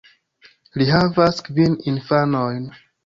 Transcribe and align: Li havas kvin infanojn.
Li 0.81 0.87
havas 0.93 1.41
kvin 1.49 1.77
infanojn. 1.93 2.65